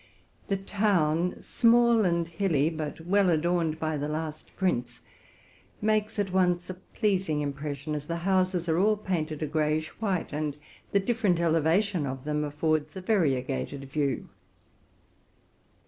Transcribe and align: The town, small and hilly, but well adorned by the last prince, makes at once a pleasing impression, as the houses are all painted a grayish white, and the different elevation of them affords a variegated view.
The 0.47 0.57
town, 0.57 1.43
small 1.43 2.05
and 2.05 2.27
hilly, 2.27 2.71
but 2.71 3.01
well 3.01 3.29
adorned 3.29 3.79
by 3.79 3.97
the 3.97 4.07
last 4.07 4.55
prince, 4.55 4.99
makes 5.79 6.17
at 6.17 6.33
once 6.33 6.67
a 6.71 6.73
pleasing 6.73 7.41
impression, 7.41 7.93
as 7.93 8.07
the 8.07 8.15
houses 8.15 8.67
are 8.67 8.79
all 8.79 8.97
painted 8.97 9.43
a 9.43 9.45
grayish 9.45 9.89
white, 10.01 10.33
and 10.33 10.57
the 10.91 10.99
different 10.99 11.39
elevation 11.39 12.07
of 12.07 12.23
them 12.23 12.43
affords 12.43 12.95
a 12.95 13.01
variegated 13.01 13.83
view. 13.91 14.27